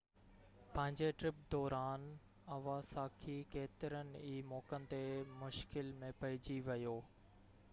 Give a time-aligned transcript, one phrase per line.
[0.75, 2.07] پنهنجي ٽرپ دوران
[2.55, 5.03] اواساڪي ڪيترن ئي موقعن تي
[5.43, 6.97] مشڪل ۾ پئجي ويو